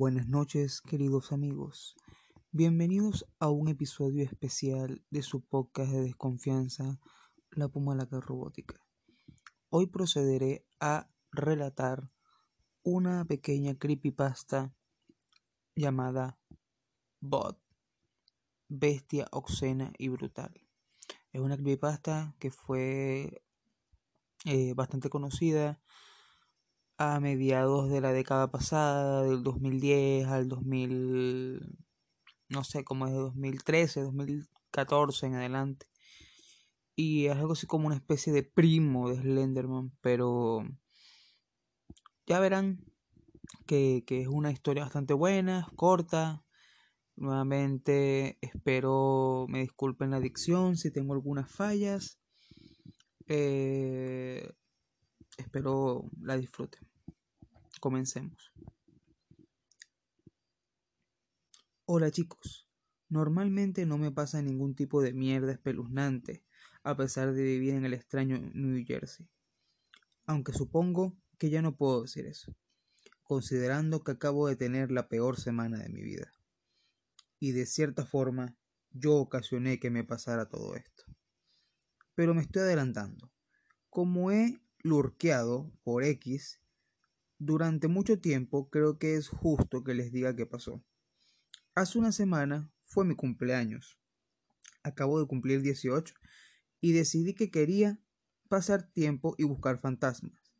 [0.00, 1.94] Buenas noches, queridos amigos.
[2.52, 6.98] Bienvenidos a un episodio especial de su podcast de desconfianza,
[7.50, 8.82] La Pumalaca Robótica.
[9.68, 12.10] Hoy procederé a relatar
[12.82, 14.74] una pequeña creepypasta
[15.76, 16.38] llamada
[17.20, 17.60] Bot,
[18.68, 20.66] Bestia Obscena y Brutal.
[21.30, 23.42] Es una creepypasta que fue
[24.46, 25.78] eh, bastante conocida
[27.00, 31.78] a mediados de la década pasada, del 2010 al 2000,
[32.50, 35.86] no sé, como es de 2013, 2014 en adelante.
[36.94, 40.62] Y es algo así como una especie de primo de Slenderman, pero
[42.26, 42.84] ya verán
[43.66, 46.44] que, que es una historia bastante buena, corta.
[47.16, 52.18] Nuevamente espero me disculpen la adicción si tengo algunas fallas.
[53.26, 54.52] Eh,
[55.38, 56.89] espero la disfruten.
[57.80, 58.52] Comencemos.
[61.86, 62.68] Hola chicos.
[63.08, 66.44] Normalmente no me pasa ningún tipo de mierda espeluznante,
[66.82, 69.30] a pesar de vivir en el extraño New Jersey.
[70.26, 72.54] Aunque supongo que ya no puedo decir eso,
[73.22, 76.30] considerando que acabo de tener la peor semana de mi vida.
[77.38, 78.58] Y de cierta forma,
[78.90, 81.04] yo ocasioné que me pasara todo esto.
[82.14, 83.32] Pero me estoy adelantando.
[83.88, 86.59] Como he lurqueado por X
[87.40, 90.84] durante mucho tiempo creo que es justo que les diga qué pasó.
[91.74, 93.98] Hace una semana fue mi cumpleaños.
[94.82, 96.14] Acabo de cumplir 18
[96.82, 97.98] y decidí que quería
[98.50, 100.52] pasar tiempo y buscar fantasmas.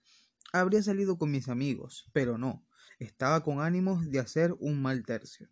[0.53, 2.67] Habría salido con mis amigos, pero no,
[2.99, 5.51] estaba con ánimos de hacer un mal tercio.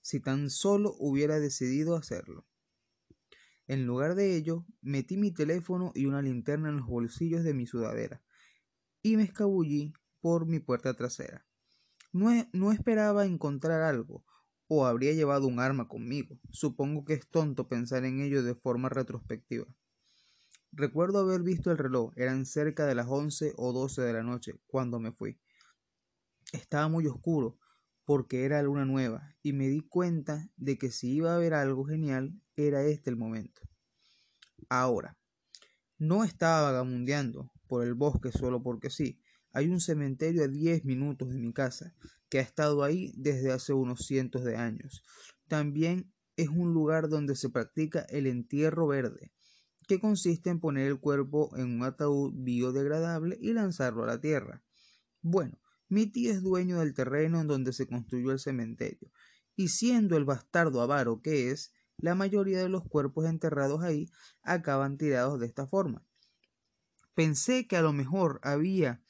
[0.00, 2.46] Si tan solo hubiera decidido hacerlo.
[3.66, 7.66] En lugar de ello, metí mi teléfono y una linterna en los bolsillos de mi
[7.66, 8.22] sudadera
[9.02, 11.44] y me escabullí por mi puerta trasera.
[12.12, 14.24] No, no esperaba encontrar algo,
[14.68, 16.38] o habría llevado un arma conmigo.
[16.50, 19.66] Supongo que es tonto pensar en ello de forma retrospectiva.
[20.70, 24.58] Recuerdo haber visto el reloj, eran cerca de las once o doce de la noche
[24.66, 25.38] cuando me fui.
[26.52, 27.58] Estaba muy oscuro,
[28.04, 31.84] porque era luna nueva, y me di cuenta de que si iba a haber algo
[31.84, 33.60] genial, era este el momento.
[34.68, 35.18] Ahora,
[35.98, 39.21] no estaba vagamundeando por el bosque solo porque sí,
[39.52, 41.94] hay un cementerio a 10 minutos de mi casa,
[42.28, 45.04] que ha estado ahí desde hace unos cientos de años.
[45.48, 49.32] También es un lugar donde se practica el entierro verde,
[49.86, 54.62] que consiste en poner el cuerpo en un ataúd biodegradable y lanzarlo a la tierra.
[55.20, 59.10] Bueno, mi tío es dueño del terreno en donde se construyó el cementerio,
[59.54, 64.10] y siendo el bastardo avaro que es, la mayoría de los cuerpos enterrados ahí
[64.42, 66.04] acaban tirados de esta forma.
[67.14, 69.02] Pensé que a lo mejor había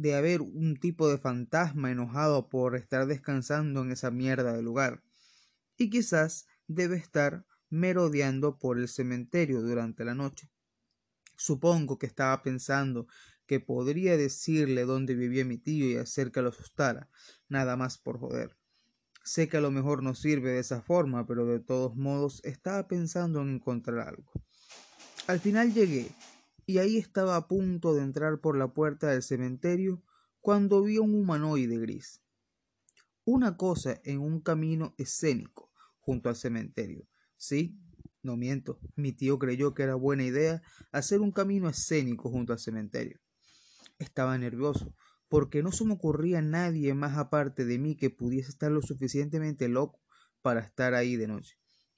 [0.00, 5.02] de haber un tipo de fantasma enojado por estar descansando en esa mierda de lugar.
[5.76, 10.50] Y quizás debe estar merodeando por el cementerio durante la noche.
[11.36, 13.06] Supongo que estaba pensando
[13.46, 17.08] que podría decirle dónde vivía mi tío y hacer que lo asustara,
[17.48, 18.56] nada más por joder.
[19.22, 22.86] Sé que a lo mejor no sirve de esa forma, pero de todos modos estaba
[22.86, 24.30] pensando en encontrar algo.
[25.26, 26.10] Al final llegué
[26.66, 30.02] y ahí estaba a punto de entrar por la puerta del cementerio
[30.40, 32.20] cuando vi un humanoide gris.
[33.24, 37.08] Una cosa en un camino escénico junto al cementerio.
[37.36, 37.78] Sí,
[38.22, 40.62] no miento, mi tío creyó que era buena idea
[40.92, 43.20] hacer un camino escénico junto al cementerio.
[43.98, 44.94] Estaba nervioso,
[45.28, 49.68] porque no se me ocurría nadie más aparte de mí que pudiese estar lo suficientemente
[49.68, 50.00] loco
[50.42, 51.56] para estar ahí de noche.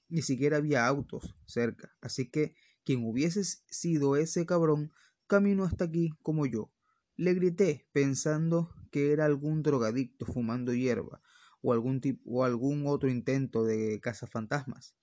[0.09, 2.55] Ni siquiera había autos cerca, así que
[2.89, 4.95] quien hubiese sido ese cabrón
[5.27, 6.73] caminó hasta aquí como yo.
[7.17, 11.21] Le grité, pensando que era algún drogadicto fumando hierba
[11.61, 14.95] o algún, tipo, o algún otro intento de cazafantasmas.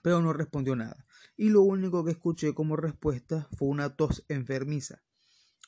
[0.00, 1.04] Pero no respondió nada,
[1.36, 5.02] y lo único que escuché como respuesta fue una tos enfermiza.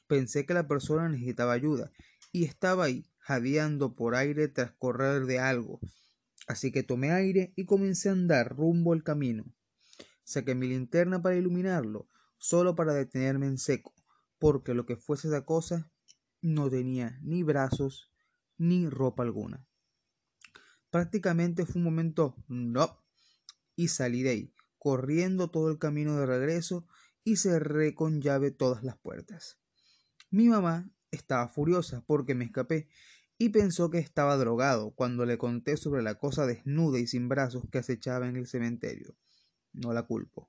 [0.06, 1.91] Pensé que la persona necesitaba ayuda,
[2.31, 5.81] y estaba ahí, jadeando por aire tras correr de algo.
[6.47, 9.53] Así que tomé aire y comencé a andar rumbo al camino.
[10.29, 13.95] Saqué mi linterna para iluminarlo, solo para detenerme en seco,
[14.39, 15.91] porque lo que fuese esa cosa
[16.43, 18.13] no tenía ni brazos
[18.59, 19.67] ni ropa alguna.
[20.91, 23.03] Prácticamente fue un momento no
[23.75, 26.87] y salí de ahí, corriendo todo el camino de regreso
[27.25, 29.59] y cerré con llave todas las puertas.
[30.31, 32.91] Mi mamá estaba furiosa porque me escapé
[33.39, 37.65] y pensó que estaba drogado cuando le conté sobre la cosa desnuda y sin brazos
[37.73, 39.17] que acechaba en el cementerio
[39.73, 40.49] no la culpo.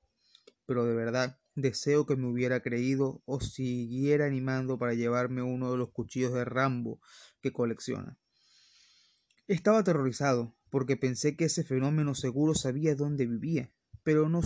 [0.66, 5.77] Pero de verdad deseo que me hubiera creído o siguiera animando para llevarme uno de
[5.77, 7.00] los cuchillos de Rambo
[7.42, 8.18] que colecciona.
[9.48, 13.71] Estaba aterrorizado, porque pensé que ese fenómeno seguro sabía dónde vivía,
[14.04, 14.42] pero no,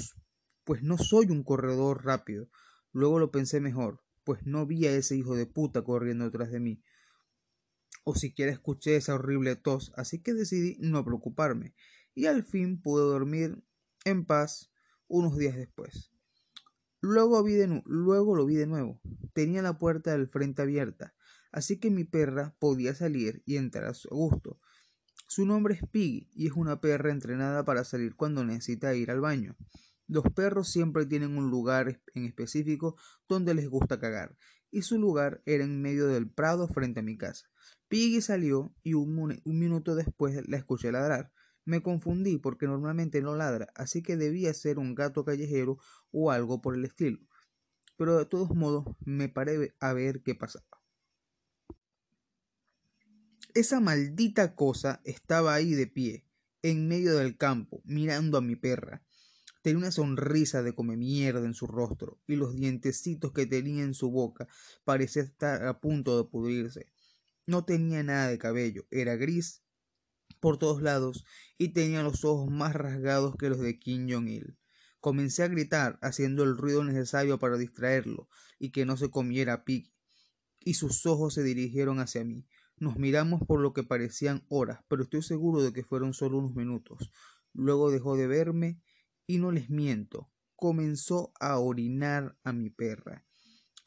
[0.64, 2.50] pues no soy un corredor rápido.
[2.94, 6.60] Luego lo pensé mejor, pues no vi a ese hijo de puta corriendo detrás de
[6.60, 6.82] mí.
[8.06, 11.74] O siquiera escuché esa horrible tos, así que decidí no preocuparme,
[12.16, 13.64] y al fin pude dormir
[14.06, 14.72] en paz
[15.08, 16.12] unos días después.
[17.02, 19.02] Luego, vi de lo vi de nuevo.
[19.34, 21.14] Tenía la puerta del frente abierta,
[21.52, 24.60] así que mi perra podía salir y entrar a su gusto.
[25.28, 29.20] Su nombre es Piggy y es una perra entrenada para salir cuando necesita ir al
[29.20, 29.58] baño.
[30.08, 32.98] Los perros siempre tienen un lugar en específico
[33.28, 34.38] donde les gusta cagar,
[34.70, 37.50] y su lugar era en medio del prado frente a mi casa.
[37.88, 41.32] Piggy salió y un minuto después la escuché ladrar.
[41.66, 45.78] Me confundí porque normalmente no ladra, así que debía ser un gato callejero
[46.12, 47.20] o algo por el estilo.
[47.98, 50.66] Pero de todos modos me paré a ver qué pasaba.
[53.54, 56.26] Esa maldita cosa estaba ahí de pie,
[56.64, 59.04] en medio del campo, mirando a mi perra.
[59.62, 63.94] Tenía una sonrisa de come mierda en su rostro, y los dientecitos que tenía en
[63.94, 64.48] su boca
[64.84, 66.92] parecía estar a punto de pudrirse.
[67.46, 69.63] No tenía nada de cabello, era gris
[70.44, 71.24] por todos lados
[71.58, 74.58] y tenía los ojos más rasgados que los de Kim Jong-il.
[75.00, 78.28] Comencé a gritar, haciendo el ruido necesario para distraerlo
[78.60, 79.94] y que no se comiera a Piggy,
[80.60, 82.46] y sus ojos se dirigieron hacia mí.
[82.76, 86.56] Nos miramos por lo que parecían horas, pero estoy seguro de que fueron solo unos
[86.56, 87.10] minutos.
[87.54, 88.82] Luego dejó de verme
[89.26, 93.26] y no les miento, comenzó a orinar a mi perra.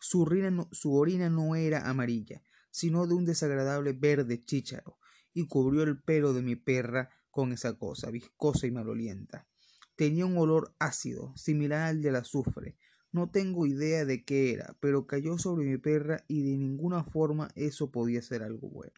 [0.01, 4.99] Su orina no, su orina no era amarilla, sino de un desagradable verde chícharo,
[5.37, 9.47] y cubrió el pelo de mi perra con esa cosa, viscosa y malolienta.
[9.95, 12.79] Tenía un olor ácido, similar al del azufre,
[13.13, 17.51] no tengo idea de qué era, pero cayó sobre mi perra y de ninguna forma
[17.55, 18.95] eso podía ser algo bueno.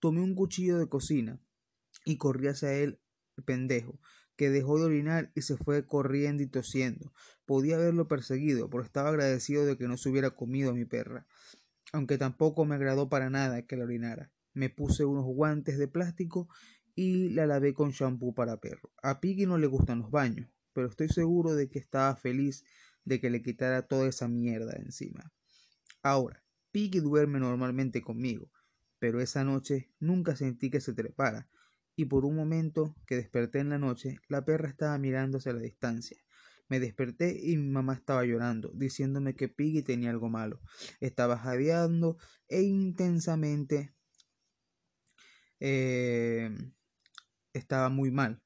[0.00, 1.40] Tomé un cuchillo de cocina
[2.04, 3.00] y corrí hacia él,
[3.44, 4.00] pendejo,
[4.34, 7.12] que dejó de orinar y se fue corriendo y tosiendo.
[7.46, 11.28] Podía haberlo perseguido, pero estaba agradecido de que no se hubiera comido a mi perra,
[11.92, 14.32] aunque tampoco me agradó para nada que la orinara.
[14.58, 16.48] Me puse unos guantes de plástico
[16.96, 18.90] y la lavé con champú para perro.
[19.04, 22.64] A Piggy no le gustan los baños, pero estoy seguro de que estaba feliz
[23.04, 25.32] de que le quitara toda esa mierda de encima.
[26.02, 28.50] Ahora, Piggy duerme normalmente conmigo,
[28.98, 31.48] pero esa noche nunca sentí que se trepara,
[31.94, 35.60] y por un momento que desperté en la noche, la perra estaba mirándose a la
[35.60, 36.18] distancia.
[36.68, 40.60] Me desperté y mi mamá estaba llorando, diciéndome que Piggy tenía algo malo.
[40.98, 42.18] Estaba jadeando
[42.48, 43.94] e intensamente
[45.60, 46.50] eh,
[47.52, 48.42] estaba muy mal.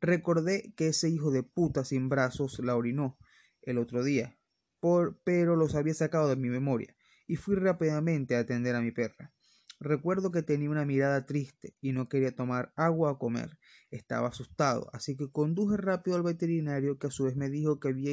[0.00, 3.18] Recordé que ese hijo de puta sin brazos la orinó,
[3.62, 4.38] el otro día,
[4.80, 6.96] por, pero los había sacado de mi memoria,
[7.26, 9.32] y fui rápidamente a atender a mi perra.
[9.80, 13.58] Recuerdo que tenía una mirada triste y no quería tomar agua o comer.
[13.90, 17.88] Estaba asustado, así que conduje rápido al veterinario que a su vez me dijo que
[17.88, 18.12] había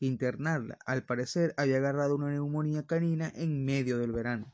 [0.00, 0.76] internarla.
[0.86, 4.52] Al parecer había agarrado una neumonía canina en medio del verano.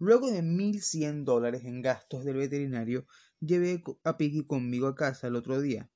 [0.00, 3.06] Luego de mil cien dólares en gastos del veterinario,
[3.38, 5.90] llevé a Piggy conmigo a casa el otro día,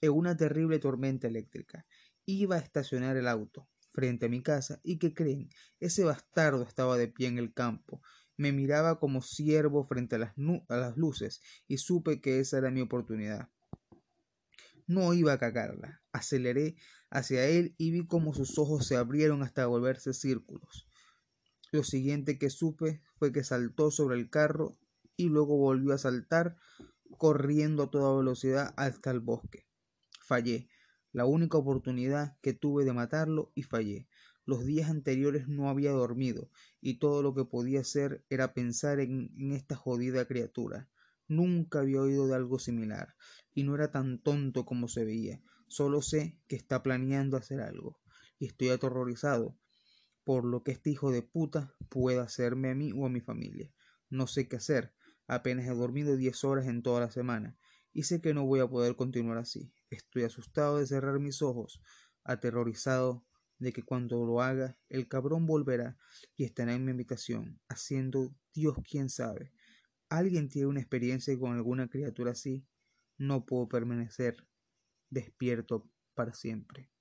[0.00, 1.86] en una terrible tormenta eléctrica.
[2.26, 6.96] Iba a estacionar el auto frente a mi casa y que creen, ese bastardo estaba
[6.96, 8.02] de pie en el campo.
[8.36, 10.34] Me miraba como siervo frente a las,
[10.68, 13.50] a las luces y supe que esa era mi oportunidad.
[14.88, 16.02] No iba a cagarla.
[16.10, 16.74] Aceleré
[17.08, 20.88] hacia él y vi como sus ojos se abrieron hasta volverse círculos.
[21.74, 24.78] Lo siguiente que supe fue que saltó sobre el carro
[25.16, 26.54] y luego volvió a saltar
[27.18, 29.66] corriendo a toda velocidad hasta el bosque.
[30.20, 30.68] Fallé
[31.10, 34.06] la única oportunidad que tuve de matarlo y fallé.
[34.44, 36.48] Los días anteriores no había dormido
[36.80, 40.88] y todo lo que podía hacer era pensar en, esta jodida criatura.
[41.26, 43.16] Nunca había oído de algo similar
[43.52, 45.42] y no era tan tonto como se veía.
[45.66, 47.98] Solo sé que está planeando hacer algo
[48.38, 49.58] y estoy aterrorizado
[50.24, 53.72] por lo que este hijo de puta pueda hacerme a mí o a mi familia.
[54.10, 54.94] No sé qué hacer.
[55.26, 57.56] Apenas he dormido diez horas en toda la semana
[57.92, 59.72] y sé que no voy a poder continuar así.
[59.88, 61.80] Estoy asustado de cerrar mis ojos,
[62.24, 63.24] aterrorizado
[63.58, 65.96] de que cuando lo haga el cabrón volverá
[66.36, 69.52] y estará en mi habitación, haciendo Dios quién sabe.
[70.08, 72.66] ¿Alguien tiene una experiencia con alguna criatura así?
[73.16, 74.46] No puedo permanecer
[75.08, 76.93] despierto para siempre.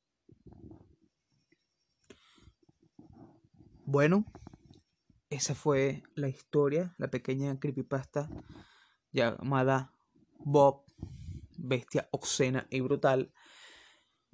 [3.86, 4.26] Bueno,
[5.30, 8.30] esa fue la historia, la pequeña creepypasta
[9.12, 9.92] llamada
[10.40, 10.84] Bob
[11.58, 13.34] bestia obscena y brutal.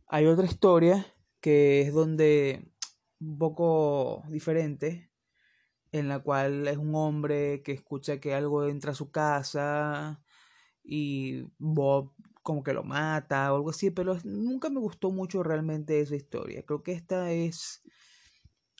[0.06, 1.04] Hay otra historia
[1.42, 2.72] que es donde
[3.20, 5.12] un poco diferente,
[5.92, 10.24] en la cual es un hombre que escucha que algo entra a su casa
[10.84, 12.14] y Bob
[12.44, 16.64] como que lo mata o algo así, pero nunca me gustó mucho realmente esa historia.
[16.64, 17.82] Creo que esta es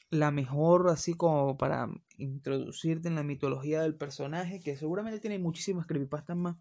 [0.10, 5.86] la mejor así como para introducirte en la mitología del personaje, que seguramente tiene muchísimas
[5.86, 6.58] creepypastas más.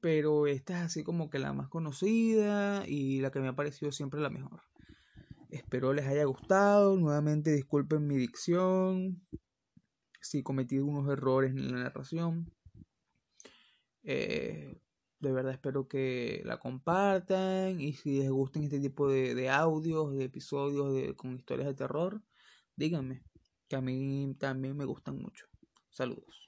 [0.00, 3.92] Pero esta es así como que la más conocida y la que me ha parecido
[3.92, 4.62] siempre la mejor.
[5.50, 6.96] Espero les haya gustado.
[6.96, 9.26] Nuevamente disculpen mi dicción.
[10.20, 12.52] Si cometí unos errores en la narración.
[14.02, 14.80] Eh,
[15.20, 20.14] de verdad espero que la compartan y si les gustan este tipo de, de audios,
[20.16, 22.22] de episodios de, con historias de terror,
[22.76, 23.24] díganme,
[23.68, 25.46] que a mí también me gustan mucho.
[25.90, 26.45] Saludos.